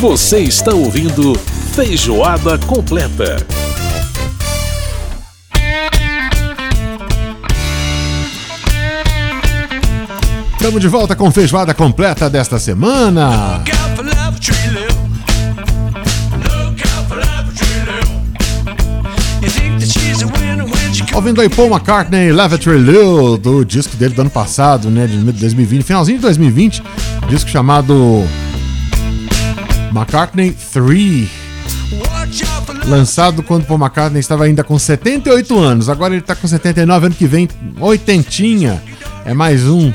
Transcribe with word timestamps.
Você 0.00 0.38
está 0.38 0.72
ouvindo 0.72 1.34
Feijoada 1.74 2.56
Completa. 2.56 3.44
Estamos 10.52 10.80
de 10.80 10.86
volta 10.86 11.16
com 11.16 11.32
feijoada 11.32 11.74
completa 11.74 12.30
desta 12.30 12.60
semana. 12.60 13.64
Ouvindo 21.12 21.40
aí 21.40 21.48
Paul 21.48 21.70
McCartney, 21.70 22.30
Lavatory 22.30 22.78
Lil, 22.78 23.36
do 23.36 23.64
disco 23.64 23.96
dele 23.96 24.14
do 24.14 24.20
ano 24.20 24.30
passado, 24.30 24.88
né, 24.90 25.08
de 25.08 25.16
2020, 25.16 25.82
finalzinho 25.82 26.18
de 26.18 26.22
2020, 26.22 26.84
disco 27.28 27.50
chamado 27.50 28.24
McCartney 29.90 30.54
3. 30.72 31.28
Lançado 32.86 33.42
quando 33.42 33.64
Paul 33.64 33.80
McCartney 33.80 34.20
estava 34.20 34.44
ainda 34.44 34.64
com 34.64 34.78
78 34.78 35.58
anos, 35.58 35.88
agora 35.88 36.14
ele 36.14 36.22
está 36.22 36.34
com 36.34 36.46
79, 36.46 37.06
ano 37.06 37.14
que 37.14 37.26
vem, 37.26 37.48
oitentinha. 37.80 38.82
É 39.24 39.34
mais 39.34 39.66
um 39.66 39.92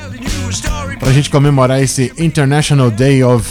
para 1.00 1.10
a 1.10 1.14
gente 1.14 1.30
comemorar 1.30 1.82
esse 1.82 2.14
International 2.18 2.90
Day 2.90 3.24
of 3.24 3.50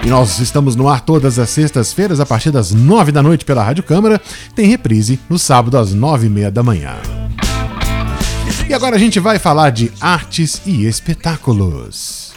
E 0.06 0.08
nós 0.08 0.38
estamos 0.38 0.76
no 0.76 0.88
ar 0.88 1.00
todas 1.00 1.36
as 1.36 1.50
sextas-feiras, 1.50 2.20
a 2.20 2.24
partir 2.24 2.52
das 2.52 2.70
nove 2.70 3.10
da 3.10 3.20
noite 3.20 3.44
pela 3.44 3.64
Rádio 3.64 3.82
Câmara. 3.82 4.20
Tem 4.54 4.64
reprise 4.64 5.18
no 5.28 5.36
sábado 5.36 5.76
às 5.76 5.92
nove 5.92 6.28
e 6.28 6.30
meia 6.30 6.48
da 6.48 6.62
manhã. 6.62 6.94
E 8.68 8.72
agora 8.72 8.94
a 8.94 8.98
gente 9.00 9.18
vai 9.18 9.36
falar 9.40 9.70
de 9.70 9.90
artes 10.00 10.62
e 10.64 10.86
espetáculos. 10.86 12.32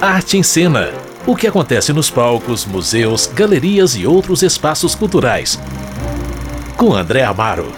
Arte 0.00 0.38
em 0.38 0.42
cena. 0.42 0.90
O 1.26 1.36
que 1.36 1.46
acontece 1.46 1.92
nos 1.92 2.08
palcos, 2.08 2.64
museus, 2.64 3.26
galerias 3.26 3.94
e 3.94 4.06
outros 4.06 4.42
espaços 4.42 4.94
culturais. 4.94 5.60
Com 6.78 6.94
André 6.94 7.24
Amaro. 7.24 7.70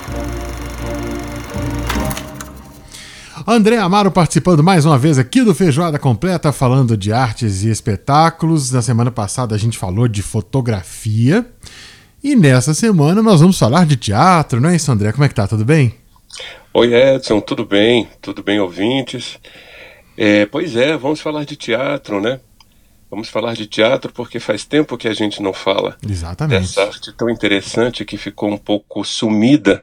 André 3.52 3.78
Amaro 3.78 4.12
participando 4.12 4.62
mais 4.62 4.86
uma 4.86 4.96
vez 4.96 5.18
aqui 5.18 5.42
do 5.42 5.52
Feijoada 5.52 5.98
Completa, 5.98 6.52
falando 6.52 6.96
de 6.96 7.12
artes 7.12 7.64
e 7.64 7.68
espetáculos. 7.68 8.70
Na 8.70 8.80
semana 8.80 9.10
passada 9.10 9.56
a 9.56 9.58
gente 9.58 9.76
falou 9.76 10.06
de 10.06 10.22
fotografia. 10.22 11.44
E 12.22 12.36
nessa 12.36 12.72
semana 12.74 13.20
nós 13.20 13.40
vamos 13.40 13.58
falar 13.58 13.86
de 13.86 13.96
teatro, 13.96 14.60
não 14.60 14.70
é 14.70 14.76
isso, 14.76 14.92
André? 14.92 15.10
Como 15.10 15.24
é 15.24 15.28
que 15.28 15.34
tá? 15.34 15.48
Tudo 15.48 15.64
bem? 15.64 15.96
Oi 16.72 16.94
Edson, 16.94 17.40
tudo 17.40 17.64
bem? 17.64 18.08
Tudo 18.22 18.40
bem, 18.40 18.60
ouvintes? 18.60 19.36
É, 20.16 20.46
pois 20.46 20.76
é, 20.76 20.96
vamos 20.96 21.20
falar 21.20 21.44
de 21.44 21.56
teatro, 21.56 22.20
né? 22.20 22.38
Vamos 23.10 23.28
falar 23.28 23.54
de 23.54 23.66
teatro 23.66 24.12
porque 24.12 24.38
faz 24.38 24.64
tempo 24.64 24.96
que 24.96 25.08
a 25.08 25.12
gente 25.12 25.42
não 25.42 25.52
fala 25.52 25.96
Exatamente. 26.08 26.68
dessa 26.68 26.84
arte 26.84 27.12
tão 27.16 27.28
interessante 27.28 28.04
que 28.04 28.16
ficou 28.16 28.48
um 28.48 28.56
pouco 28.56 29.04
sumida 29.04 29.82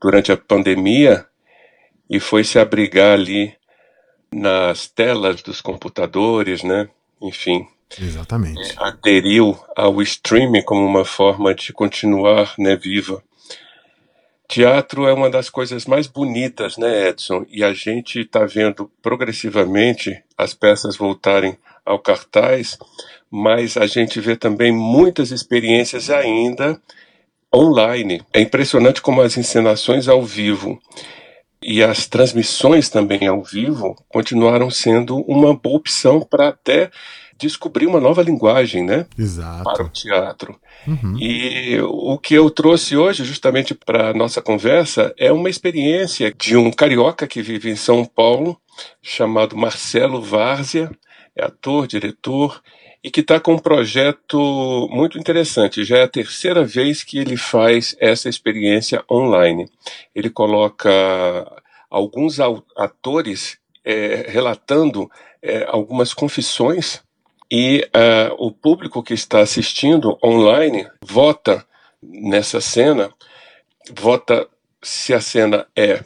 durante 0.00 0.32
a 0.32 0.36
pandemia 0.38 1.26
e 2.12 2.20
foi 2.20 2.44
se 2.44 2.58
abrigar 2.58 3.14
ali 3.14 3.54
nas 4.30 4.86
telas 4.86 5.40
dos 5.40 5.62
computadores, 5.62 6.62
né? 6.62 6.90
Enfim. 7.22 7.66
Exatamente. 7.98 8.74
Aderiu 8.76 9.58
ao 9.74 10.02
streaming 10.02 10.62
como 10.62 10.84
uma 10.84 11.06
forma 11.06 11.54
de 11.54 11.72
continuar 11.72 12.52
né, 12.58 12.76
viva. 12.76 13.22
Teatro 14.46 15.06
é 15.06 15.14
uma 15.14 15.30
das 15.30 15.48
coisas 15.48 15.86
mais 15.86 16.06
bonitas, 16.06 16.76
né, 16.76 17.08
Edson? 17.08 17.46
E 17.48 17.64
a 17.64 17.72
gente 17.72 18.20
está 18.20 18.44
vendo 18.44 18.90
progressivamente 19.00 20.22
as 20.36 20.52
peças 20.52 20.94
voltarem 20.94 21.56
ao 21.82 21.98
cartaz, 21.98 22.78
mas 23.30 23.78
a 23.78 23.86
gente 23.86 24.20
vê 24.20 24.36
também 24.36 24.70
muitas 24.70 25.30
experiências 25.30 26.10
ainda 26.10 26.78
online. 27.54 28.22
É 28.34 28.40
impressionante 28.42 29.00
como 29.00 29.22
as 29.22 29.38
encenações 29.38 30.08
ao 30.08 30.22
vivo 30.22 30.78
e 31.62 31.82
as 31.82 32.06
transmissões 32.06 32.88
também 32.88 33.26
ao 33.26 33.42
vivo 33.42 33.96
continuaram 34.08 34.70
sendo 34.70 35.18
uma 35.22 35.54
boa 35.54 35.76
opção 35.76 36.20
para 36.20 36.48
até 36.48 36.90
descobrir 37.38 37.86
uma 37.86 38.00
nova 38.00 38.22
linguagem, 38.22 38.84
né? 38.84 39.06
Exato. 39.18 39.64
Para 39.64 39.84
o 39.84 39.88
teatro. 39.88 40.58
Uhum. 40.86 41.16
E 41.18 41.80
o 41.80 42.18
que 42.18 42.34
eu 42.34 42.48
trouxe 42.50 42.96
hoje, 42.96 43.24
justamente 43.24 43.74
para 43.74 44.10
a 44.10 44.14
nossa 44.14 44.40
conversa, 44.40 45.12
é 45.18 45.32
uma 45.32 45.50
experiência 45.50 46.32
de 46.36 46.56
um 46.56 46.70
carioca 46.70 47.26
que 47.26 47.42
vive 47.42 47.70
em 47.70 47.76
São 47.76 48.04
Paulo, 48.04 48.56
chamado 49.02 49.56
Marcelo 49.56 50.22
Várzea, 50.22 50.90
é 51.36 51.44
ator, 51.44 51.86
diretor, 51.86 52.60
e 53.02 53.10
que 53.10 53.20
está 53.20 53.40
com 53.40 53.54
um 53.54 53.58
projeto 53.58 54.88
muito 54.90 55.18
interessante. 55.18 55.84
Já 55.84 55.98
é 55.98 56.02
a 56.04 56.08
terceira 56.08 56.64
vez 56.64 57.02
que 57.02 57.18
ele 57.18 57.36
faz 57.36 57.96
essa 57.98 58.28
experiência 58.28 59.04
online. 59.10 59.68
Ele 60.14 60.30
coloca 60.30 60.90
alguns 61.90 62.38
atores 62.76 63.58
é, 63.84 64.26
relatando 64.28 65.10
é, 65.42 65.64
algumas 65.68 66.14
confissões 66.14 67.02
e 67.50 67.86
uh, 67.88 68.34
o 68.38 68.50
público 68.50 69.02
que 69.02 69.12
está 69.12 69.40
assistindo 69.40 70.18
online 70.24 70.88
vota 71.04 71.66
nessa 72.02 72.62
cena, 72.62 73.12
vota 73.94 74.48
se 74.82 75.12
a 75.12 75.20
cena 75.20 75.66
é 75.76 76.02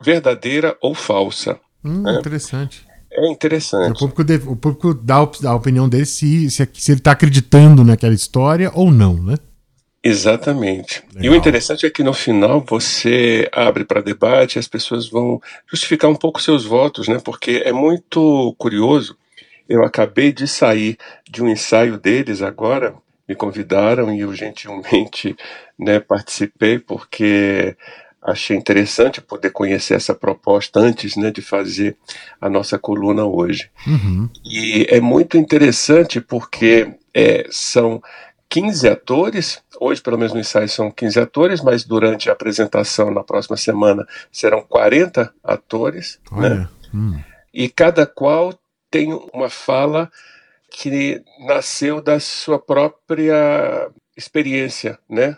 verdadeira 0.00 0.78
ou 0.80 0.94
falsa. 0.94 1.58
Hum, 1.84 2.02
né? 2.02 2.18
Interessante. 2.20 2.87
É 3.18 3.30
interessante. 3.30 3.90
O 3.90 3.98
público, 3.98 4.24
deve, 4.24 4.48
o 4.48 4.56
público 4.56 4.94
dá 4.94 5.16
a 5.16 5.54
opinião 5.54 5.88
dele 5.88 6.06
se, 6.06 6.50
se, 6.50 6.68
se 6.72 6.92
ele 6.92 7.00
está 7.00 7.12
acreditando 7.12 7.84
naquela 7.84 8.14
história 8.14 8.70
ou 8.74 8.90
não, 8.90 9.14
né? 9.14 9.36
Exatamente. 10.02 11.02
Legal. 11.12 11.24
E 11.24 11.28
o 11.28 11.34
interessante 11.34 11.84
é 11.84 11.90
que 11.90 12.02
no 12.02 12.12
final 12.12 12.64
você 12.66 13.48
abre 13.52 13.84
para 13.84 14.00
debate 14.00 14.56
e 14.56 14.58
as 14.58 14.68
pessoas 14.68 15.08
vão 15.08 15.40
justificar 15.68 16.08
um 16.08 16.14
pouco 16.14 16.40
seus 16.40 16.64
votos, 16.64 17.08
né? 17.08 17.20
Porque 17.22 17.62
é 17.64 17.72
muito 17.72 18.54
curioso 18.56 19.16
eu 19.68 19.84
acabei 19.84 20.32
de 20.32 20.48
sair 20.48 20.96
de 21.28 21.42
um 21.42 21.48
ensaio 21.48 21.98
deles 21.98 22.40
agora, 22.40 22.94
me 23.28 23.34
convidaram 23.34 24.12
e 24.14 24.20
eu 24.20 24.34
gentilmente 24.34 25.36
né, 25.78 26.00
participei 26.00 26.78
porque 26.78 27.76
achei 28.22 28.56
interessante 28.56 29.20
poder 29.20 29.50
conhecer 29.50 29.94
essa 29.94 30.14
proposta 30.14 30.80
antes 30.80 31.16
né, 31.16 31.30
de 31.30 31.40
fazer 31.40 31.96
a 32.40 32.48
nossa 32.48 32.78
coluna 32.78 33.24
hoje. 33.24 33.70
Uhum. 33.86 34.28
E 34.44 34.86
é 34.88 35.00
muito 35.00 35.36
interessante 35.36 36.20
porque 36.20 36.94
é, 37.14 37.46
são 37.50 38.02
15 38.48 38.88
atores, 38.88 39.62
hoje 39.80 40.00
pelo 40.00 40.18
menos 40.18 40.32
no 40.32 40.40
ensaio 40.40 40.68
são 40.68 40.90
15 40.90 41.20
atores, 41.20 41.60
mas 41.62 41.84
durante 41.84 42.28
a 42.28 42.32
apresentação 42.32 43.10
na 43.10 43.22
próxima 43.22 43.56
semana 43.56 44.06
serão 44.32 44.62
40 44.62 45.32
atores. 45.44 46.18
Olha. 46.30 46.54
Né? 46.54 46.68
Hum. 46.94 47.20
E 47.52 47.68
cada 47.68 48.06
qual 48.06 48.58
tem 48.90 49.12
uma 49.32 49.50
fala 49.50 50.10
que 50.70 51.22
nasceu 51.46 52.00
da 52.00 52.20
sua 52.20 52.58
própria 52.58 53.90
experiência, 54.16 54.98
né? 55.08 55.36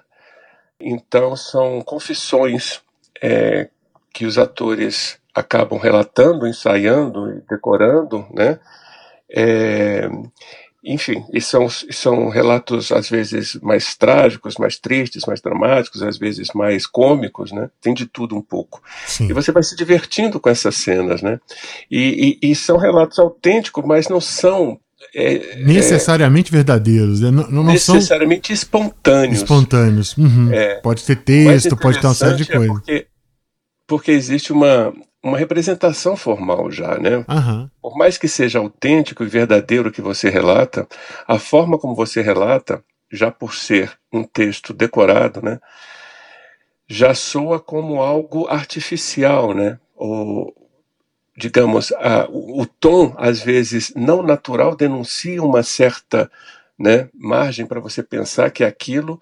Então 0.80 1.36
são 1.36 1.80
confissões 1.82 2.80
é, 3.22 3.68
que 4.12 4.24
os 4.24 4.38
atores 4.38 5.18
acabam 5.34 5.78
relatando, 5.78 6.46
ensaiando 6.46 7.30
e 7.30 7.40
decorando, 7.48 8.26
né? 8.32 8.58
É, 9.28 10.08
enfim, 10.82 11.24
e 11.32 11.40
são, 11.40 11.68
são 11.68 12.30
relatos 12.30 12.90
às 12.90 13.08
vezes 13.08 13.54
mais 13.56 13.94
trágicos, 13.94 14.56
mais 14.56 14.78
tristes, 14.78 15.24
mais 15.26 15.40
dramáticos, 15.40 16.02
às 16.02 16.16
vezes 16.16 16.48
mais 16.54 16.86
cômicos, 16.86 17.52
né? 17.52 17.70
Tem 17.80 17.92
de 17.92 18.06
tudo 18.06 18.34
um 18.34 18.40
pouco. 18.40 18.82
Sim. 19.06 19.28
E 19.28 19.32
você 19.32 19.52
vai 19.52 19.62
se 19.62 19.76
divertindo 19.76 20.40
com 20.40 20.48
essas 20.48 20.74
cenas, 20.76 21.20
né? 21.20 21.38
E, 21.90 22.38
e, 22.42 22.50
e 22.50 22.54
são 22.56 22.78
relatos 22.78 23.18
autênticos, 23.18 23.84
mas 23.84 24.08
não 24.08 24.20
são 24.20 24.80
é, 25.14 25.56
necessariamente 25.56 26.52
é, 26.52 26.56
verdadeiros, 26.56 27.20
né? 27.20 27.30
não, 27.30 27.50
não 27.50 27.64
necessariamente 27.64 28.48
são 28.48 28.54
espontâneos. 28.54 29.38
Espontâneos. 29.38 30.16
Uhum. 30.16 30.52
É, 30.52 30.76
pode 30.76 31.04
ter 31.04 31.16
texto, 31.16 31.76
pode 31.76 32.00
ter 32.00 32.06
uma 32.06 32.14
série 32.14 32.36
de 32.36 32.50
é 32.50 32.56
coisas. 32.56 32.76
Porque, 32.76 33.06
porque 33.86 34.10
existe 34.12 34.52
uma, 34.52 34.92
uma 35.22 35.36
representação 35.36 36.16
formal 36.16 36.70
já, 36.70 36.96
né? 36.98 37.24
Uhum. 37.28 37.68
Por 37.82 37.96
mais 37.96 38.16
que 38.16 38.28
seja 38.28 38.60
autêntico 38.60 39.24
e 39.24 39.28
verdadeiro 39.28 39.88
o 39.88 39.92
que 39.92 40.00
você 40.00 40.30
relata, 40.30 40.86
a 41.26 41.38
forma 41.38 41.78
como 41.78 41.94
você 41.94 42.22
relata, 42.22 42.82
já 43.12 43.30
por 43.30 43.54
ser 43.54 43.92
um 44.12 44.22
texto 44.22 44.72
decorado, 44.72 45.42
né? 45.42 45.58
Já 46.88 47.14
soa 47.14 47.58
como 47.58 48.00
algo 48.00 48.46
artificial, 48.48 49.54
né? 49.54 49.78
Ou, 49.96 50.54
digamos, 51.40 51.90
a, 51.92 52.28
o, 52.28 52.60
o 52.60 52.66
tom, 52.66 53.14
às 53.16 53.40
vezes, 53.40 53.92
não 53.96 54.22
natural, 54.22 54.76
denuncia 54.76 55.42
uma 55.42 55.62
certa 55.62 56.30
né, 56.78 57.08
margem 57.14 57.66
para 57.66 57.80
você 57.80 58.02
pensar 58.02 58.50
que 58.50 58.62
aquilo 58.62 59.18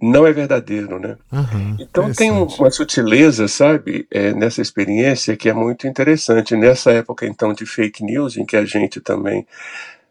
não 0.00 0.26
é 0.26 0.32
verdadeiro, 0.32 0.98
né? 0.98 1.16
Uhum, 1.32 1.76
então 1.80 2.12
tem 2.12 2.30
uma 2.30 2.70
sutileza, 2.70 3.48
sabe, 3.48 4.06
é, 4.10 4.32
nessa 4.32 4.60
experiência 4.62 5.36
que 5.36 5.48
é 5.48 5.52
muito 5.52 5.86
interessante. 5.88 6.56
Nessa 6.56 6.92
época, 6.92 7.26
então, 7.26 7.52
de 7.52 7.66
fake 7.66 8.04
news, 8.04 8.36
em 8.36 8.44
que 8.44 8.56
a 8.56 8.64
gente 8.64 9.00
também 9.00 9.46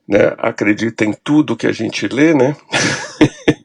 né, 0.08 0.34
acredita 0.38 1.06
em 1.06 1.14
tudo 1.14 1.56
que 1.56 1.68
a 1.68 1.72
gente 1.72 2.08
lê, 2.08 2.34
né? 2.34 2.56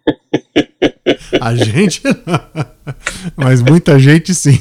A 1.45 1.55
gente 1.57 2.03
mas 3.37 3.61
muita 3.63 3.99
gente 3.99 4.35
sim. 4.35 4.59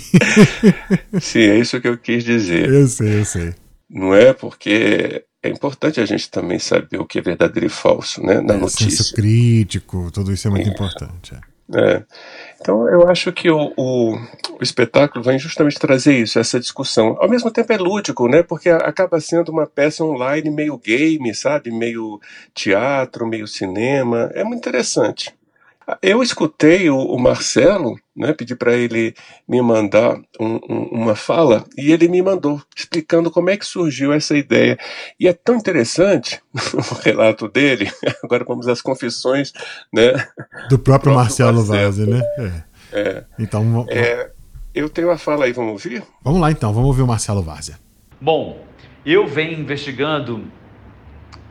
sim, 1.21 1.39
é 1.39 1.59
isso 1.59 1.79
que 1.79 1.87
eu 1.87 1.97
quis 1.97 2.23
dizer. 2.23 2.69
Eu 2.69 2.87
sei, 2.87 3.19
eu 3.19 3.25
sei. 3.25 3.53
Não 3.89 4.15
é 4.15 4.33
porque 4.33 5.23
é 5.43 5.49
importante 5.49 5.99
a 5.99 6.05
gente 6.05 6.29
também 6.31 6.57
saber 6.57 6.97
o 6.97 7.05
que 7.05 7.19
é 7.19 7.21
verdadeiro 7.21 7.67
e 7.67 7.69
falso, 7.69 8.21
né, 8.23 8.41
na 8.41 8.55
é, 8.55 8.57
notícia. 8.57 8.89
Senso 8.89 9.13
crítico, 9.13 10.09
tudo 10.11 10.33
isso 10.33 10.47
é 10.47 10.51
muito 10.51 10.69
é. 10.69 10.73
importante. 10.73 11.35
É. 11.35 11.51
É. 11.73 12.03
Então 12.59 12.87
eu 12.89 13.07
acho 13.07 13.31
que 13.31 13.49
o, 13.49 13.73
o, 13.77 14.15
o, 14.15 14.61
espetáculo 14.61 15.23
vem 15.23 15.39
justamente 15.39 15.79
trazer 15.79 16.17
isso, 16.17 16.37
essa 16.37 16.59
discussão. 16.59 17.15
Ao 17.19 17.29
mesmo 17.29 17.49
tempo 17.49 17.71
é 17.71 17.77
lúdico, 17.77 18.27
né? 18.27 18.43
Porque 18.43 18.69
acaba 18.69 19.21
sendo 19.21 19.49
uma 19.51 19.65
peça 19.65 20.03
online 20.03 20.49
meio 20.49 20.77
game, 20.77 21.33
sabe? 21.33 21.71
Meio 21.71 22.19
teatro, 22.53 23.25
meio 23.25 23.47
cinema. 23.47 24.29
É 24.33 24.43
muito 24.43 24.59
interessante. 24.59 25.33
Eu 26.01 26.21
escutei 26.21 26.89
o, 26.89 26.97
o 26.97 27.19
Marcelo, 27.19 27.99
né, 28.15 28.33
pedi 28.33 28.55
para 28.55 28.73
ele 28.73 29.13
me 29.47 29.61
mandar 29.61 30.15
um, 30.39 30.59
um, 30.69 30.83
uma 30.91 31.15
fala 31.15 31.65
e 31.77 31.91
ele 31.91 32.07
me 32.07 32.21
mandou 32.21 32.61
explicando 32.75 33.31
como 33.31 33.49
é 33.49 33.57
que 33.57 33.65
surgiu 33.65 34.13
essa 34.13 34.37
ideia. 34.37 34.77
E 35.19 35.27
é 35.27 35.33
tão 35.33 35.55
interessante 35.55 36.41
o 36.53 36.95
relato 37.03 37.47
dele. 37.47 37.91
Agora 38.23 38.45
vamos 38.45 38.67
às 38.67 38.81
confissões, 38.81 39.51
né, 39.91 40.11
do 40.11 40.17
próprio, 40.17 40.69
do 40.69 40.79
próprio 40.79 41.13
Marcelo, 41.13 41.65
Marcelo 41.65 41.91
Vaz, 41.91 41.97
né? 41.97 42.21
É. 42.37 42.99
é. 42.99 43.23
Então, 43.39 43.85
é, 43.89 44.29
eu 44.73 44.89
tenho 44.89 45.09
a 45.09 45.17
fala 45.17 45.45
aí, 45.45 45.51
vamos 45.51 45.71
ouvir? 45.71 46.03
Vamos 46.23 46.39
lá 46.39 46.51
então, 46.51 46.73
vamos 46.73 46.87
ouvir 46.87 47.01
o 47.01 47.07
Marcelo 47.07 47.41
Vaz. 47.41 47.71
Bom, 48.19 48.63
eu 49.05 49.27
venho 49.27 49.59
investigando 49.59 50.45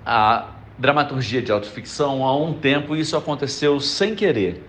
a 0.06 0.59
dramaturgia 0.80 1.42
de 1.42 1.52
autoficção 1.52 2.24
há 2.24 2.34
um 2.34 2.54
tempo 2.54 2.96
e 2.96 3.00
isso 3.00 3.14
aconteceu 3.14 3.78
sem 3.80 4.14
querer. 4.14 4.64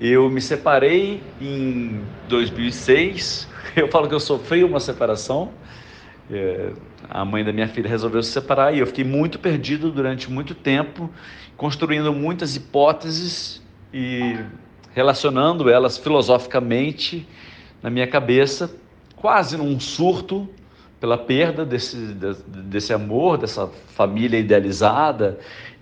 Eu 0.00 0.30
me 0.30 0.40
separei 0.40 1.22
em 1.38 2.00
2006. 2.28 3.46
Eu 3.76 3.88
falo 3.88 4.08
que 4.08 4.14
eu 4.14 4.18
sofri 4.18 4.64
uma 4.64 4.80
separação. 4.80 5.52
É, 6.30 6.72
a 7.08 7.24
mãe 7.24 7.44
da 7.44 7.52
minha 7.52 7.68
filha 7.68 7.88
resolveu 7.88 8.22
se 8.22 8.32
separar 8.32 8.74
e 8.74 8.80
eu 8.80 8.86
fiquei 8.86 9.04
muito 9.04 9.38
perdido 9.38 9.90
durante 9.90 10.30
muito 10.30 10.54
tempo, 10.54 11.08
construindo 11.56 12.12
muitas 12.12 12.56
hipóteses 12.56 13.62
e 13.92 14.36
relacionando 14.94 15.70
elas 15.70 15.96
filosoficamente 15.96 17.28
na 17.82 17.88
minha 17.88 18.06
cabeça, 18.06 18.74
quase 19.14 19.56
num 19.56 19.78
surto 19.78 20.48
pela 21.00 21.16
perda 21.16 21.64
desse, 21.64 21.96
desse 21.96 22.92
amor, 22.92 23.38
dessa 23.38 23.68
família 23.94 24.38
idealizada 24.38 25.38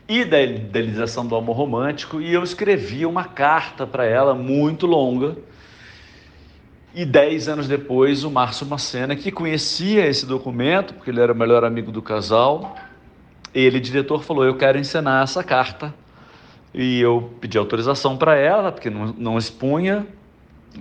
e 0.08 0.24
da 0.24 0.40
idealização 0.40 1.26
do 1.26 1.34
amor 1.34 1.56
romântico, 1.56 2.20
e 2.20 2.32
eu 2.32 2.42
escrevi 2.42 3.04
uma 3.04 3.24
carta 3.24 3.86
para 3.86 4.04
ela 4.04 4.34
muito 4.34 4.86
longa. 4.86 5.36
E 6.94 7.04
dez 7.04 7.48
anos 7.48 7.66
depois, 7.66 8.24
o 8.24 8.30
Márcio 8.30 8.66
Macena, 8.66 9.16
que 9.16 9.30
conhecia 9.30 10.06
esse 10.06 10.24
documento, 10.24 10.94
porque 10.94 11.10
ele 11.10 11.20
era 11.20 11.32
o 11.32 11.36
melhor 11.36 11.64
amigo 11.64 11.90
do 11.90 12.00
casal, 12.00 12.76
ele, 13.54 13.80
diretor, 13.80 14.22
falou: 14.22 14.44
Eu 14.44 14.56
quero 14.56 14.78
encenar 14.78 15.22
essa 15.22 15.42
carta. 15.42 15.92
E 16.72 17.00
eu 17.00 17.34
pedi 17.40 17.56
autorização 17.56 18.16
para 18.16 18.36
ela, 18.36 18.70
porque 18.70 18.90
não, 18.90 19.14
não 19.16 19.38
expunha 19.38 20.06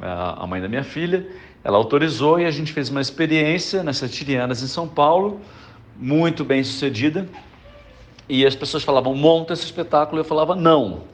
a 0.01 0.45
mãe 0.45 0.61
da 0.61 0.67
minha 0.67 0.83
filha. 0.83 1.25
Ela 1.65 1.77
autorizou 1.77 2.39
e 2.39 2.45
a 2.45 2.51
gente 2.51 2.71
fez 2.71 2.91
uma 2.91 3.01
experiência 3.01 3.81
nessas 3.81 4.12
Tirianas 4.12 4.62
em 4.62 4.67
São 4.67 4.88
Paulo, 4.88 5.41
muito 5.97 6.45
bem 6.45 6.63
sucedida. 6.63 7.27
E 8.29 8.45
as 8.45 8.56
pessoas 8.56 8.83
falavam, 8.83 9.15
monta 9.15 9.53
esse 9.53 9.65
espetáculo, 9.65 10.19
e 10.19 10.21
eu 10.21 10.25
falava, 10.25 10.56
não. 10.56 11.06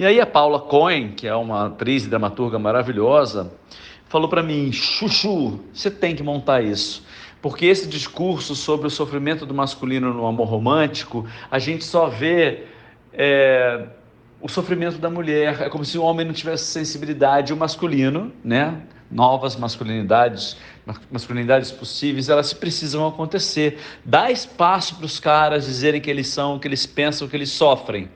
E 0.00 0.04
aí 0.04 0.20
a 0.20 0.26
Paula 0.26 0.58
Cohen, 0.58 1.12
que 1.12 1.28
é 1.28 1.34
uma 1.36 1.68
atriz 1.68 2.04
e 2.04 2.08
dramaturga 2.08 2.58
maravilhosa, 2.58 3.52
falou 4.08 4.28
para 4.28 4.42
mim, 4.42 4.72
Chuchu, 4.72 5.60
você 5.72 5.88
tem 5.88 6.16
que 6.16 6.24
montar 6.24 6.60
isso. 6.60 7.06
Porque 7.40 7.66
esse 7.66 7.86
discurso 7.86 8.56
sobre 8.56 8.88
o 8.88 8.90
sofrimento 8.90 9.46
do 9.46 9.54
masculino 9.54 10.12
no 10.12 10.26
amor 10.26 10.48
romântico, 10.48 11.24
a 11.48 11.60
gente 11.60 11.84
só 11.84 12.08
vê 12.08 12.64
é, 13.12 13.86
o 14.40 14.48
sofrimento 14.48 14.98
da 14.98 15.08
mulher. 15.08 15.62
É 15.62 15.68
como 15.68 15.84
se 15.84 15.96
o 15.96 16.02
homem 16.02 16.26
não 16.26 16.32
tivesse 16.32 16.64
sensibilidade, 16.64 17.52
o 17.52 17.56
masculino, 17.56 18.32
né? 18.42 18.82
Novas 19.10 19.56
masculinidades, 19.56 20.56
masculinidades 21.10 21.72
possíveis, 21.72 22.28
elas 22.28 22.52
precisam 22.52 23.06
acontecer. 23.06 23.78
Dá 24.04 24.30
espaço 24.30 24.96
para 24.96 25.06
os 25.06 25.18
caras 25.18 25.66
dizerem 25.66 26.00
que 26.00 26.10
eles 26.10 26.28
são, 26.28 26.58
que 26.58 26.68
eles 26.68 26.86
pensam, 26.86 27.26
que 27.26 27.36
eles 27.36 27.50
sofrem 27.50 28.08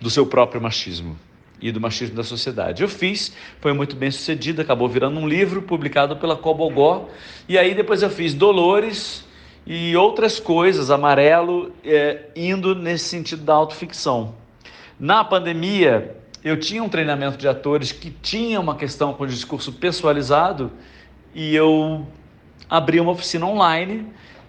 do 0.00 0.08
seu 0.08 0.26
próprio 0.26 0.60
machismo 0.60 1.18
e 1.60 1.72
do 1.72 1.80
machismo 1.80 2.16
da 2.16 2.22
sociedade. 2.22 2.82
Eu 2.82 2.88
fiz, 2.88 3.32
foi 3.60 3.72
muito 3.72 3.96
bem 3.96 4.10
sucedido, 4.10 4.62
acabou 4.62 4.88
virando 4.88 5.18
um 5.18 5.28
livro 5.28 5.60
publicado 5.62 6.16
pela 6.16 6.36
Cobogó, 6.36 7.08
e 7.48 7.58
aí 7.58 7.74
depois 7.74 8.02
eu 8.02 8.10
fiz 8.10 8.32
Dolores 8.32 9.24
e 9.66 9.94
outras 9.96 10.40
coisas, 10.40 10.90
Amarelo, 10.90 11.72
é, 11.84 12.30
indo 12.34 12.74
nesse 12.74 13.06
sentido 13.06 13.42
da 13.42 13.54
autoficção. 13.54 14.34
Na 14.98 15.22
pandemia, 15.24 16.16
eu 16.42 16.58
tinha 16.58 16.82
um 16.82 16.88
treinamento 16.88 17.36
de 17.36 17.48
atores 17.48 17.92
que 17.92 18.10
tinha 18.10 18.60
uma 18.60 18.76
questão 18.76 19.12
com 19.12 19.24
o 19.24 19.26
discurso 19.26 19.72
pessoalizado 19.72 20.70
e 21.34 21.54
eu 21.54 22.06
abri 22.68 23.00
uma 23.00 23.12
oficina 23.12 23.46
online 23.46 24.06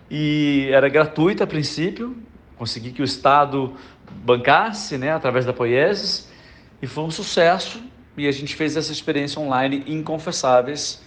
e 0.10 0.70
era 0.72 0.90
gratuita 0.90 1.44
a 1.44 1.48
princípio, 1.48 2.16
consegui 2.58 2.92
que 2.92 3.02
o 3.02 3.06
Estado 3.06 3.76
bancasse, 4.24 4.98
né, 4.98 5.12
através 5.12 5.46
da 5.46 5.54
Poieses, 5.54 6.30
e 6.82 6.88
foi 6.88 7.04
um 7.04 7.12
sucesso. 7.12 7.82
E 8.18 8.28
a 8.28 8.32
gente 8.32 8.56
fez 8.56 8.76
essa 8.76 8.92
experiência 8.92 9.40
online 9.42 9.84
inconfessáveis 9.88 11.02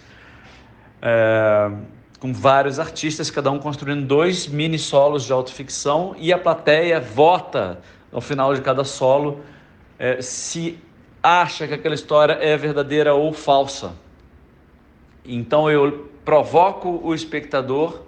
é, 1.00 1.70
com 2.18 2.32
vários 2.32 2.78
artistas, 2.78 3.30
cada 3.30 3.50
um 3.50 3.58
construindo 3.58 4.06
dois 4.06 4.46
mini 4.46 4.78
solos 4.78 5.24
de 5.24 5.32
autoficção 5.32 6.14
e 6.16 6.32
a 6.32 6.38
plateia 6.38 7.00
vota 7.00 7.80
ao 8.10 8.20
final 8.20 8.54
de 8.54 8.60
cada 8.62 8.84
solo 8.84 9.40
é, 10.02 10.20
se 10.20 10.80
acha 11.22 11.68
que 11.68 11.74
aquela 11.74 11.94
história 11.94 12.32
é 12.32 12.56
verdadeira 12.56 13.14
ou 13.14 13.32
falsa. 13.32 13.92
Então 15.24 15.70
eu 15.70 16.10
provoco 16.24 17.00
o 17.04 17.14
espectador 17.14 18.02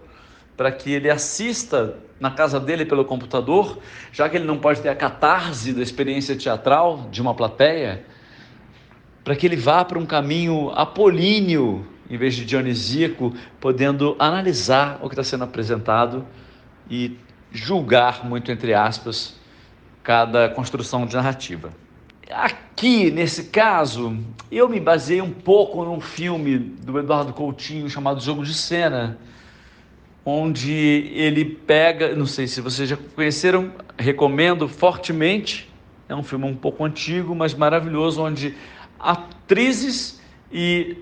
para 0.57 0.73
que 0.73 0.93
ele 0.93 1.09
assista 1.09 1.97
na 2.19 2.33
casa 2.33 2.59
dele 2.59 2.85
pelo 2.85 3.05
computador, 3.05 3.79
já 4.11 4.29
que 4.29 4.37
ele 4.37 4.45
não 4.45 4.59
pode 4.59 4.81
ter 4.81 4.89
a 4.89 4.97
catarse 4.97 5.73
da 5.73 5.83
experiência 5.83 6.35
teatral 6.35 7.07
de 7.13 7.23
uma 7.23 7.33
plateia, 7.33 8.05
para 9.23 9.37
que 9.37 9.47
ele 9.47 9.57
vá 9.57 9.85
para 9.85 9.97
um 9.97 10.05
caminho 10.05 10.71
apolíneo 10.75 11.87
em 12.11 12.17
vez 12.17 12.35
de 12.35 12.45
dionisíaco, 12.45 13.33
podendo 13.61 14.17
analisar 14.19 14.99
o 15.01 15.09
que 15.09 15.15
está 15.15 15.23
sendo 15.23 15.45
apresentado 15.45 16.27
e 16.91 17.17
julgar, 17.53 18.25
muito 18.27 18.51
entre 18.51 18.75
aspas, 18.75 19.39
cada 20.03 20.49
construção 20.49 21.07
de 21.07 21.15
narrativa. 21.15 21.84
Aqui, 22.35 23.13
nesse 23.13 23.45
caso, 23.45 24.19
eu 24.51 24.69
me 24.69 24.81
baseei 24.81 25.23
um 25.23 25.31
pouco 25.31 25.85
num 25.85 26.01
filme 26.01 26.59
do 26.59 26.99
Eduardo 26.99 27.33
Coutinho 27.33 27.89
chamado 27.89 28.21
Jogo 28.21 28.45
de 28.45 28.53
Cena, 28.53 29.17
onde 30.27 30.73
ele 31.15 31.45
pega, 31.45 32.13
não 32.17 32.27
sei 32.27 32.49
se 32.49 32.61
vocês 32.61 32.89
já 32.89 32.97
conheceram, 32.97 33.73
recomendo 33.97 34.67
fortemente. 34.67 35.73
É 36.09 36.15
um 36.15 36.25
filme 36.25 36.45
um 36.45 36.57
pouco 36.57 36.85
antigo, 36.85 37.37
mas 37.37 37.55
maravilhoso, 37.55 38.21
onde 38.21 38.57
atrizes 38.99 40.21
e 40.51 40.97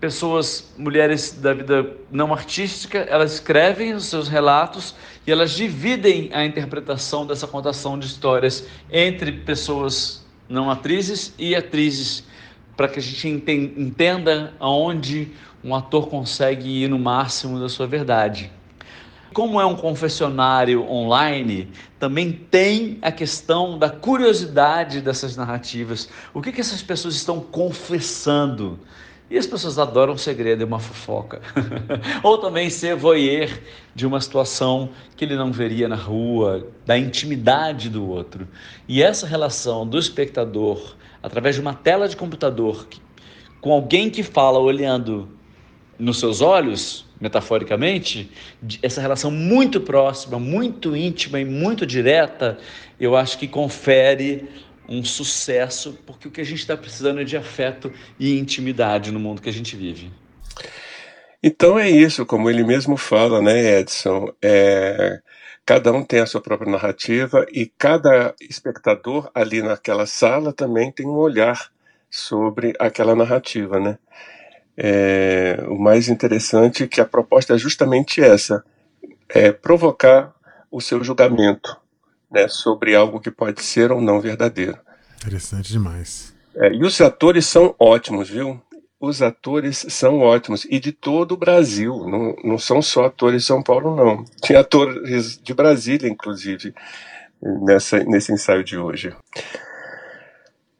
pessoas, 0.00 0.72
mulheres 0.78 1.32
da 1.32 1.52
vida 1.52 1.94
não 2.10 2.32
artística, 2.32 3.00
elas 3.00 3.34
escrevem 3.34 3.92
os 3.92 4.06
seus 4.06 4.28
relatos 4.28 4.94
e 5.26 5.30
elas 5.30 5.50
dividem 5.50 6.30
a 6.32 6.42
interpretação 6.42 7.26
dessa 7.26 7.46
contação 7.46 7.98
de 7.98 8.06
histórias 8.06 8.66
entre 8.90 9.30
pessoas 9.30 10.20
não 10.50 10.68
atrizes 10.68 11.32
e 11.38 11.54
atrizes, 11.54 12.24
para 12.76 12.88
que 12.88 12.98
a 12.98 13.02
gente 13.02 13.28
entenda 13.28 14.52
aonde 14.58 15.28
um 15.62 15.74
ator 15.74 16.08
consegue 16.08 16.82
ir 16.82 16.88
no 16.88 16.98
máximo 16.98 17.60
da 17.60 17.68
sua 17.68 17.86
verdade. 17.86 18.50
Como 19.32 19.60
é 19.60 19.64
um 19.64 19.76
confessionário 19.76 20.84
online, 20.90 21.70
também 22.00 22.32
tem 22.32 22.98
a 23.00 23.12
questão 23.12 23.78
da 23.78 23.88
curiosidade 23.88 25.00
dessas 25.00 25.36
narrativas. 25.36 26.08
O 26.34 26.42
que, 26.42 26.50
que 26.50 26.60
essas 26.60 26.82
pessoas 26.82 27.14
estão 27.14 27.38
confessando? 27.38 28.80
E 29.30 29.38
as 29.38 29.46
pessoas 29.46 29.78
adoram 29.78 30.14
um 30.14 30.18
segredo 30.18 30.62
e 30.62 30.64
uma 30.64 30.80
fofoca. 30.80 31.40
Ou 32.20 32.36
também 32.36 32.68
ser 32.68 32.96
voyeur 32.96 33.48
de 33.94 34.04
uma 34.04 34.20
situação 34.20 34.90
que 35.16 35.24
ele 35.24 35.36
não 35.36 35.52
veria 35.52 35.86
na 35.86 35.94
rua, 35.94 36.66
da 36.84 36.98
intimidade 36.98 37.88
do 37.88 38.08
outro. 38.08 38.48
E 38.88 39.00
essa 39.00 39.28
relação 39.28 39.86
do 39.86 39.96
espectador, 39.96 40.96
através 41.22 41.54
de 41.54 41.60
uma 41.60 41.74
tela 41.74 42.08
de 42.08 42.16
computador, 42.16 42.88
com 43.60 43.72
alguém 43.72 44.10
que 44.10 44.24
fala 44.24 44.58
olhando 44.58 45.28
nos 45.96 46.18
seus 46.18 46.40
olhos, 46.40 47.04
metaforicamente, 47.20 48.30
essa 48.82 49.00
relação 49.00 49.30
muito 49.30 49.80
próxima, 49.80 50.40
muito 50.40 50.96
íntima 50.96 51.38
e 51.38 51.44
muito 51.44 51.86
direta, 51.86 52.58
eu 52.98 53.14
acho 53.14 53.38
que 53.38 53.46
confere 53.46 54.48
um 54.90 55.04
sucesso, 55.04 55.96
porque 56.04 56.26
o 56.26 56.30
que 56.30 56.40
a 56.40 56.44
gente 56.44 56.58
está 56.58 56.76
precisando 56.76 57.20
é 57.20 57.24
de 57.24 57.36
afeto 57.36 57.92
e 58.18 58.36
intimidade 58.36 59.12
no 59.12 59.20
mundo 59.20 59.40
que 59.40 59.48
a 59.48 59.52
gente 59.52 59.76
vive. 59.76 60.10
Então 61.42 61.78
é 61.78 61.88
isso, 61.88 62.26
como 62.26 62.50
ele 62.50 62.64
mesmo 62.64 62.96
fala, 62.96 63.40
né, 63.40 63.78
Edson? 63.78 64.30
É, 64.42 65.20
cada 65.64 65.92
um 65.92 66.04
tem 66.04 66.20
a 66.20 66.26
sua 66.26 66.40
própria 66.40 66.70
narrativa 66.70 67.46
e 67.52 67.66
cada 67.78 68.34
espectador 68.40 69.30
ali 69.34 69.62
naquela 69.62 70.04
sala 70.04 70.52
também 70.52 70.90
tem 70.90 71.06
um 71.06 71.16
olhar 71.16 71.70
sobre 72.10 72.74
aquela 72.78 73.14
narrativa, 73.14 73.78
né? 73.78 73.96
É, 74.76 75.62
o 75.68 75.78
mais 75.78 76.08
interessante 76.08 76.82
é 76.82 76.88
que 76.88 77.00
a 77.00 77.06
proposta 77.06 77.54
é 77.54 77.58
justamente 77.58 78.20
essa: 78.20 78.64
é 79.28 79.52
provocar 79.52 80.34
o 80.70 80.80
seu 80.80 81.02
julgamento, 81.02 81.76
né, 82.30 82.48
sobre 82.48 82.94
algo 82.94 83.20
que 83.20 83.30
pode 83.30 83.62
ser 83.62 83.90
ou 83.90 84.00
não 84.00 84.20
verdadeiro. 84.20 84.78
Interessante 85.18 85.72
demais. 85.72 86.32
É, 86.54 86.72
e 86.72 86.82
os 86.82 87.00
atores 87.00 87.46
são 87.46 87.74
ótimos, 87.78 88.28
viu? 88.28 88.60
Os 88.98 89.22
atores 89.22 89.86
são 89.88 90.20
ótimos 90.20 90.66
e 90.68 90.78
de 90.78 90.92
todo 90.92 91.32
o 91.32 91.36
Brasil, 91.36 92.06
não, 92.06 92.36
não 92.44 92.58
são 92.58 92.82
só 92.82 93.06
atores 93.06 93.42
de 93.42 93.46
São 93.46 93.62
Paulo, 93.62 93.96
não. 93.96 94.24
Tem 94.46 94.56
atores 94.56 95.38
de 95.42 95.54
Brasília, 95.54 96.08
inclusive, 96.08 96.74
nessa, 97.40 98.04
nesse 98.04 98.32
ensaio 98.32 98.62
de 98.62 98.76
hoje. 98.76 99.14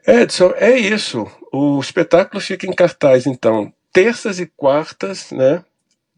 Edson, 0.06 0.52
é 0.56 0.76
isso. 0.76 1.26
O 1.50 1.80
espetáculo 1.80 2.40
fica 2.40 2.66
em 2.66 2.74
cartaz, 2.74 3.26
então, 3.26 3.72
terças 3.92 4.38
e 4.38 4.46
quartas, 4.46 5.30
né, 5.30 5.64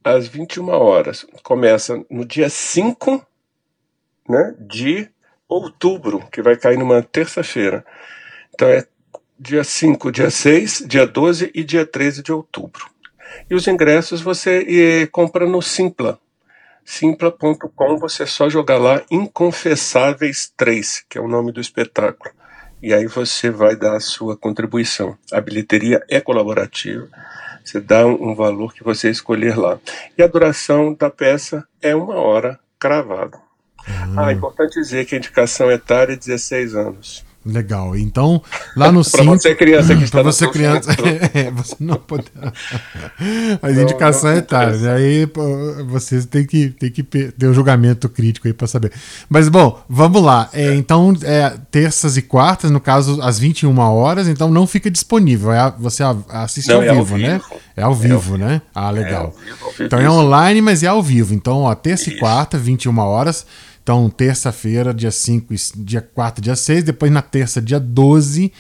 às 0.02 0.26
21 0.26 0.68
horas. 0.70 1.24
Começa 1.42 2.04
no 2.10 2.24
dia 2.24 2.48
5 2.48 3.24
né, 4.28 4.54
de 4.58 5.08
outubro, 5.52 6.24
que 6.32 6.42
vai 6.42 6.56
cair 6.56 6.78
numa 6.78 7.02
terça-feira. 7.02 7.84
Então 8.54 8.68
é 8.68 8.86
dia 9.38 9.64
5, 9.64 10.12
dia 10.12 10.30
6, 10.30 10.84
dia 10.86 11.06
12 11.06 11.50
e 11.54 11.64
dia 11.64 11.84
13 11.84 12.22
de 12.22 12.32
outubro. 12.32 12.86
E 13.50 13.54
os 13.54 13.66
ingressos 13.66 14.20
você 14.20 15.08
compra 15.10 15.46
no 15.46 15.62
Simpla. 15.62 16.18
Simpla.com, 16.84 17.96
você 17.96 18.26
só 18.26 18.48
jogar 18.48 18.78
lá 18.78 19.02
Inconfessáveis 19.10 20.52
3, 20.56 21.04
que 21.08 21.16
é 21.16 21.20
o 21.20 21.28
nome 21.28 21.52
do 21.52 21.60
espetáculo. 21.60 22.34
E 22.82 22.92
aí 22.92 23.06
você 23.06 23.50
vai 23.50 23.76
dar 23.76 23.94
a 23.94 24.00
sua 24.00 24.36
contribuição. 24.36 25.16
A 25.32 25.40
bilheteria 25.40 26.02
é 26.10 26.20
colaborativa. 26.20 27.08
Você 27.64 27.80
dá 27.80 28.04
um 28.04 28.34
valor 28.34 28.74
que 28.74 28.82
você 28.82 29.08
escolher 29.08 29.56
lá. 29.56 29.78
E 30.18 30.22
a 30.22 30.26
duração 30.26 30.92
da 30.92 31.08
peça 31.08 31.64
é 31.80 31.94
uma 31.94 32.16
hora 32.16 32.58
cravada. 32.78 33.38
Uhum. 33.88 34.20
Ah, 34.20 34.30
é 34.30 34.34
importante 34.34 34.74
dizer 34.74 35.04
que 35.06 35.14
a 35.14 35.18
indicação 35.18 35.70
etária 35.70 36.12
é 36.12 36.16
16 36.16 36.74
anos. 36.74 37.24
Legal. 37.44 37.96
Então, 37.96 38.40
lá 38.76 38.92
no 38.92 39.02
Para 39.10 39.24
você 39.24 39.54
criança 39.54 39.96
que 39.96 40.04
está 40.04 40.22
Para 40.22 40.30
você 40.30 40.48
criança, 40.48 40.92
é, 41.34 41.50
você 41.50 41.74
não 41.80 41.96
pode. 41.96 42.26
Mas 43.60 43.74
não, 43.74 43.82
indicação 43.82 44.30
não 44.30 44.36
é 44.36 44.38
etária, 44.38 44.76
né? 44.76 44.94
Aí 44.94 45.28
você 45.88 46.22
tem 46.22 46.46
que, 46.46 46.70
tem 46.70 46.90
que 46.90 47.02
ter 47.02 47.46
um 47.48 47.52
julgamento 47.52 48.08
crítico 48.08 48.46
aí 48.46 48.54
para 48.54 48.68
saber. 48.68 48.92
Mas 49.28 49.48
bom, 49.48 49.82
vamos 49.88 50.22
lá. 50.22 50.48
É, 50.52 50.72
então, 50.74 51.12
é, 51.24 51.52
terças 51.70 52.16
e 52.16 52.22
quartas, 52.22 52.70
no 52.70 52.80
caso, 52.80 53.20
às 53.20 53.40
21 53.40 53.76
horas, 53.76 54.28
então 54.28 54.48
não 54.48 54.64
fica 54.64 54.88
disponível. 54.88 55.50
É, 55.52 55.74
você 55.76 56.04
assiste 56.28 56.68
não, 56.68 56.76
ao, 56.76 56.82
é 56.82 56.94
vivo, 56.94 57.14
ao, 57.14 57.20
né? 57.20 57.32
vivo, 57.32 57.54
né? 57.54 57.60
É 57.76 57.82
ao 57.82 57.94
vivo, 57.94 58.18
vivo, 58.18 58.38
né? 58.38 58.62
Ah, 58.72 58.90
legal. 58.90 59.34
É 59.36 59.50
vivo, 59.50 59.72
então 59.80 59.98
é 59.98 60.08
online, 60.08 60.62
mas 60.62 60.84
é 60.84 60.86
ao 60.86 61.02
vivo. 61.02 61.34
Então, 61.34 61.62
ó, 61.62 61.74
terça 61.74 62.08
Isso. 62.08 62.18
e 62.18 62.20
quarta, 62.20 62.56
21 62.56 62.96
horas. 62.98 63.44
Então, 63.82 64.08
terça-feira, 64.08 64.94
dia 64.94 65.10
5, 65.10 65.54
dia 65.76 66.00
4, 66.00 66.42
dia 66.42 66.54
6, 66.54 66.84
depois 66.84 67.10
na 67.10 67.20
terça, 67.20 67.60
dia 67.60 67.80
12, 67.80 68.52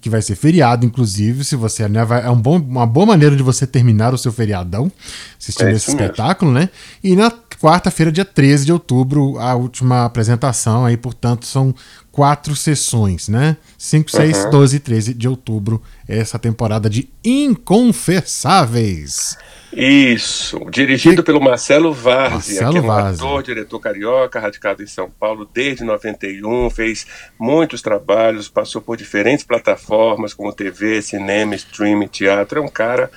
que 0.00 0.10
vai 0.10 0.20
ser 0.20 0.34
feriado, 0.34 0.84
inclusive, 0.84 1.44
se 1.44 1.54
você 1.54 1.88
né, 1.88 2.04
vai, 2.04 2.24
é 2.24 2.30
um 2.30 2.40
bom, 2.40 2.56
uma 2.58 2.86
boa 2.86 3.06
maneira 3.06 3.36
de 3.36 3.42
você 3.42 3.66
terminar 3.66 4.12
o 4.12 4.18
seu 4.18 4.32
feriadão 4.32 4.90
assistindo 5.38 5.68
é 5.68 5.72
esse 5.72 5.90
espetáculo, 5.90 6.50
mesmo. 6.50 6.66
né? 6.66 6.70
E 7.02 7.14
na 7.14 7.30
quarta-feira, 7.60 8.10
dia 8.10 8.24
13 8.24 8.66
de 8.66 8.72
outubro, 8.72 9.38
a 9.38 9.54
última 9.54 10.04
apresentação 10.04 10.84
aí, 10.84 10.96
portanto, 10.96 11.46
são 11.46 11.74
quatro 12.14 12.54
sessões, 12.54 13.28
né? 13.28 13.56
5, 13.76 14.08
6, 14.08 14.44
uhum. 14.44 14.50
12 14.50 14.76
e 14.76 14.78
13 14.78 15.14
de 15.14 15.28
outubro, 15.28 15.82
essa 16.06 16.38
temporada 16.38 16.88
de 16.88 17.10
Inconfessáveis. 17.24 19.36
Isso, 19.72 20.60
dirigido 20.70 21.22
e... 21.22 21.24
pelo 21.24 21.40
Marcelo 21.40 21.92
Varzi, 21.92 22.54
Marcelo 22.54 22.72
que 22.72 22.78
é 22.78 22.82
um 22.82 22.92
ator, 22.92 23.42
diretor 23.42 23.80
carioca, 23.80 24.38
radicado 24.38 24.80
em 24.80 24.86
São 24.86 25.10
Paulo 25.10 25.44
desde 25.52 25.82
91, 25.82 26.70
fez 26.70 27.04
muitos 27.36 27.82
trabalhos, 27.82 28.48
passou 28.48 28.80
por 28.80 28.96
diferentes 28.96 29.44
plataformas 29.44 30.32
como 30.32 30.52
TV, 30.52 31.02
cinema, 31.02 31.56
streaming, 31.56 32.06
teatro, 32.06 32.60
é 32.60 32.62
um 32.62 32.68
cara 32.68 33.10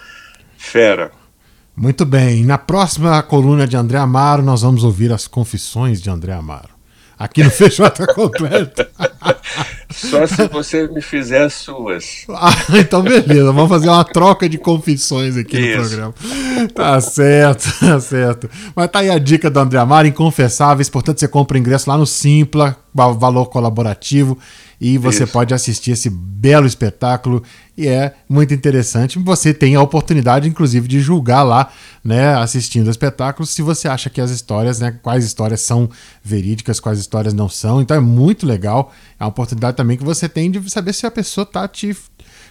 fera. 0.57 1.11
Muito 1.75 2.03
bem, 2.03 2.43
na 2.43 2.57
próxima 2.57 3.21
coluna 3.21 3.67
de 3.67 3.77
André 3.77 3.99
Amaro 3.99 4.41
nós 4.41 4.63
vamos 4.63 4.83
ouvir 4.83 5.13
as 5.13 5.27
confissões 5.27 6.01
de 6.01 6.09
André 6.09 6.33
Amaro. 6.33 6.76
Aqui 7.17 7.43
no 7.43 7.49
Feijoada 7.51 8.05
Completa. 8.13 8.89
Só 9.89 10.27
se 10.27 10.47
você 10.47 10.87
me 10.87 11.01
fizer 11.01 11.43
as 11.43 11.53
suas. 11.53 12.25
Ah, 12.29 12.51
então 12.77 13.01
beleza, 13.01 13.51
vamos 13.51 13.69
fazer 13.69 13.89
uma 13.89 14.03
troca 14.03 14.47
de 14.47 14.57
confissões 14.57 15.35
aqui 15.35 15.57
Isso. 15.57 15.77
no 15.77 15.87
programa. 15.87 16.13
Tá 16.75 17.01
certo, 17.01 17.73
tá 17.79 17.99
certo. 17.99 18.49
Mas 18.75 18.91
tá 18.91 18.99
aí 18.99 19.09
a 19.09 19.17
dica 19.17 19.49
do 19.49 19.59
André 19.59 19.79
Amaro, 19.79 20.07
Inconfessáveis, 20.07 20.89
portanto 20.89 21.19
você 21.19 21.27
compra 21.27 21.57
o 21.57 21.59
ingresso 21.59 21.89
lá 21.89 21.97
no 21.97 22.05
Simpla, 22.05 22.77
valor 22.93 23.47
colaborativo 23.47 24.37
e 24.79 24.97
você 24.97 25.23
Isso. 25.23 25.33
pode 25.33 25.53
assistir 25.53 25.91
esse 25.91 26.09
belo 26.09 26.67
espetáculo 26.67 27.41
e 27.75 27.87
é 27.87 28.13
muito 28.29 28.53
interessante. 28.53 29.17
Você 29.19 29.53
tem 29.53 29.75
a 29.75 29.81
oportunidade, 29.81 30.47
inclusive, 30.47 30.87
de 30.87 30.99
julgar 30.99 31.43
lá, 31.43 31.71
né, 32.03 32.35
assistindo 32.35 32.87
o 32.87 32.91
espetáculo, 32.91 33.45
se 33.45 33.61
você 33.61 33.87
acha 33.87 34.09
que 34.09 34.21
as 34.21 34.29
histórias, 34.29 34.79
né, 34.79 34.97
quais 35.01 35.25
histórias 35.25 35.61
são 35.61 35.89
verídicas, 36.23 36.79
quais 36.79 36.99
histórias 36.99 37.33
não 37.33 37.49
são. 37.49 37.81
Então 37.81 37.97
é 37.97 37.99
muito 37.99 38.45
legal. 38.45 38.93
É 39.19 39.23
uma 39.23 39.29
oportunidade 39.29 39.75
também 39.75 39.97
que 39.97 40.03
você 40.03 40.29
tem 40.29 40.51
de 40.51 40.69
saber 40.69 40.93
se 40.93 41.07
a 41.07 41.11
pessoa 41.11 41.45
tá 41.45 41.67
te 41.67 41.95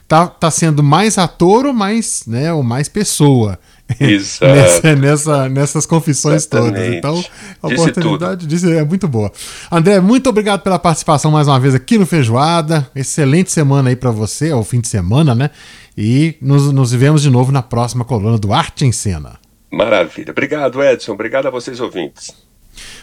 tá, 0.09 0.27
tá 0.27 0.51
sendo 0.51 0.83
mais 0.83 1.19
ator 1.19 1.67
ou 1.67 1.73
mais, 1.73 2.25
né, 2.27 2.53
ou 2.53 2.63
mais 2.63 2.89
pessoa. 2.89 3.59
Nessa, 4.01 4.97
nessa, 4.97 5.49
nessas 5.49 5.87
confissões 5.87 6.43
Exatamente. 6.43 6.75
todas. 6.75 6.95
Então, 6.95 7.25
a 7.63 7.69
Disse 7.69 7.81
oportunidade 7.81 8.47
disso 8.47 8.69
é 8.69 8.85
muito 8.85 9.07
boa. 9.07 9.31
André, 9.71 10.01
muito 10.01 10.29
obrigado 10.29 10.63
pela 10.63 10.79
participação 10.79 11.31
mais 11.31 11.47
uma 11.47 11.59
vez 11.61 11.75
aqui 11.75 11.97
no 11.99 12.07
Feijoada. 12.07 12.89
Excelente 12.95 13.51
semana 13.51 13.91
aí 13.91 13.97
para 13.97 14.11
você, 14.11 14.51
ao 14.51 14.65
fim 14.65 14.81
de 14.81 14.89
semana, 14.89 15.35
né? 15.35 15.51
E 15.97 16.37
nos, 16.41 16.73
nos 16.73 16.93
vemos 16.93 17.23
de 17.23 17.31
novo 17.31 17.53
na 17.53 17.63
próxima 17.63 18.05
coluna 18.05 18.39
do 18.39 18.53
Arte 18.53 18.85
em 18.85 18.93
Cena. 18.93 19.39
Maravilha. 19.71 20.31
Obrigado, 20.31 20.83
Edson. 20.83 21.13
Obrigado 21.13 21.47
a 21.47 21.51
vocês, 21.51 21.81
ouvintes. 21.81 22.35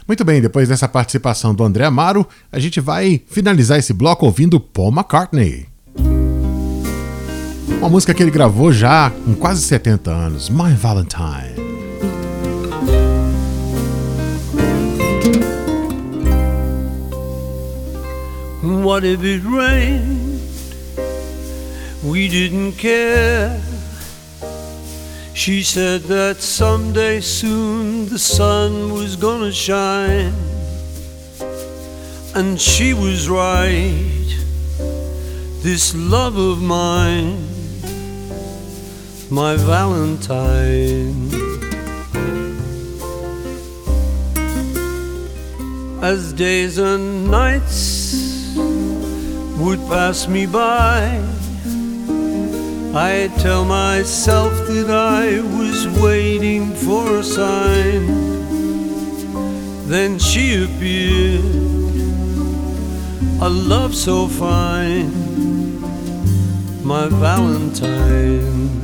Muito 0.08 0.24
bem, 0.24 0.42
depois 0.42 0.70
dessa 0.70 0.88
participação 0.88 1.56
do 1.56 1.64
André 1.64 1.86
Amaro, 1.86 2.28
a 2.52 2.60
gente 2.60 2.80
vai 2.80 3.22
finalizar 3.26 3.80
esse 3.80 3.94
bloco 3.94 4.26
ouvindo 4.26 4.60
Paul 4.60 4.92
McCartney. 4.92 5.73
Uma 7.84 7.90
música 7.90 8.14
que 8.14 8.24
ele 8.24 8.32
gravou 8.32 8.72
já 8.72 9.10
com 9.10 9.36
quase 9.36 9.62
70 9.64 10.10
anos, 10.10 10.50
My 10.50 10.74
Valentine. 10.74 11.54
What 18.62 19.06
if 19.06 19.22
it 19.26 19.46
rained? 19.46 20.40
We 22.06 22.30
didn't 22.30 22.78
care. 22.78 23.60
She 25.34 25.62
said 25.62 26.04
that 26.04 26.42
someday 26.42 27.20
soon 27.20 28.08
the 28.08 28.18
sun 28.18 28.94
was 28.94 29.18
gonna 29.18 29.52
shine. 29.52 30.34
And 32.34 32.58
she 32.58 32.94
was 32.94 33.28
right. 33.28 34.24
This 35.62 35.94
love 35.94 36.38
of 36.38 36.62
mine, 36.62 37.63
my 39.34 39.56
Valentine. 39.56 41.28
As 46.04 46.34
days 46.34 46.78
and 46.78 47.32
nights 47.32 48.54
would 49.58 49.80
pass 49.90 50.28
me 50.28 50.46
by 50.46 51.20
I 52.96 53.32
tell 53.40 53.66
myself 53.66 54.54
that 54.68 54.92
I 54.92 55.42
was 55.58 55.88
waiting 56.00 56.76
for 56.76 57.18
a 57.18 57.24
sign. 57.24 58.06
Then 59.88 60.20
she 60.20 60.64
appeared, 60.64 61.44
a 63.42 63.50
love 63.50 63.96
so 63.96 64.28
fine, 64.28 65.12
my 66.84 67.08
Valentine. 67.08 68.83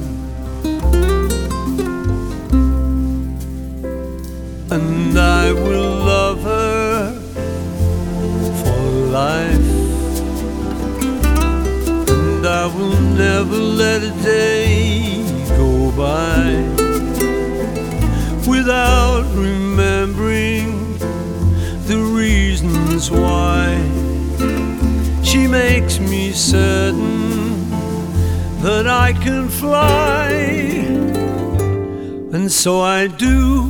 Do 33.19 33.69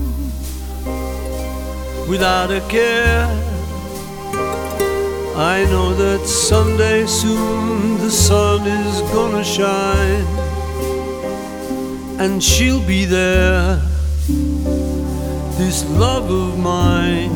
without 2.07 2.49
a 2.51 2.61
care 2.69 3.27
I 5.35 5.65
know 5.65 5.93
that 5.93 6.27
someday 6.27 7.05
soon 7.05 7.97
the 7.97 8.11
sun 8.11 8.67
is 8.67 9.01
gonna 9.13 9.43
shine 9.43 10.39
and 12.19 12.43
she'll 12.43 12.85
be 12.85 13.05
there. 13.05 13.81
This 15.57 15.89
love 15.91 16.29
of 16.29 16.59
mine, 16.59 17.31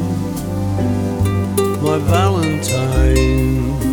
my 1.81 1.97
Valentine. 1.99 3.92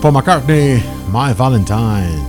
Paul 0.00 0.14
McCartney, 0.14 0.82
My 1.08 1.34
Valentine. 1.34 2.24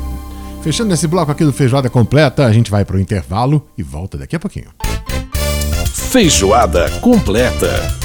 Fechando 0.62 0.94
esse 0.94 1.08
bloco 1.08 1.32
aqui 1.32 1.46
do 1.46 1.54
Feijoada 1.54 1.90
Completa, 1.90 2.46
a 2.46 2.52
gente 2.52 2.70
vai 2.70 2.84
para 2.84 2.98
o 2.98 3.00
intervalo 3.00 3.66
e 3.78 3.82
volta 3.82 4.18
daqui 4.18 4.36
a 4.36 4.40
pouquinho. 4.40 4.68
Feijoada 6.12 6.90
Completa. 7.00 8.01